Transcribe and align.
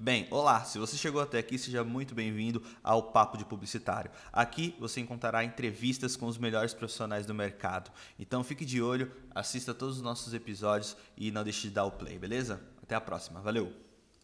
Bem, 0.00 0.28
olá, 0.30 0.62
se 0.62 0.78
você 0.78 0.96
chegou 0.96 1.20
até 1.20 1.40
aqui, 1.40 1.58
seja 1.58 1.82
muito 1.82 2.14
bem-vindo 2.14 2.62
ao 2.84 3.10
Papo 3.10 3.36
de 3.36 3.44
Publicitário. 3.44 4.12
Aqui 4.32 4.76
você 4.78 5.00
encontrará 5.00 5.42
entrevistas 5.42 6.14
com 6.14 6.26
os 6.26 6.38
melhores 6.38 6.72
profissionais 6.72 7.26
do 7.26 7.34
mercado. 7.34 7.90
Então 8.16 8.44
fique 8.44 8.64
de 8.64 8.80
olho, 8.80 9.10
assista 9.34 9.74
todos 9.74 9.96
os 9.96 10.02
nossos 10.02 10.32
episódios 10.32 10.96
e 11.16 11.32
não 11.32 11.42
deixe 11.42 11.62
de 11.62 11.74
dar 11.74 11.84
o 11.84 11.90
play, 11.90 12.16
beleza? 12.16 12.62
Até 12.80 12.94
a 12.94 13.00
próxima, 13.00 13.40
valeu! 13.40 13.87